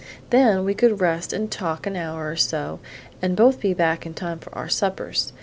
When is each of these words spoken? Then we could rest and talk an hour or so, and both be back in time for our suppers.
Then 0.31 0.63
we 0.65 0.73
could 0.73 0.99
rest 0.99 1.31
and 1.31 1.51
talk 1.51 1.85
an 1.85 1.95
hour 1.95 2.27
or 2.31 2.35
so, 2.35 2.79
and 3.21 3.37
both 3.37 3.59
be 3.59 3.71
back 3.75 4.03
in 4.03 4.15
time 4.15 4.39
for 4.39 4.49
our 4.57 4.67
suppers. 4.67 5.31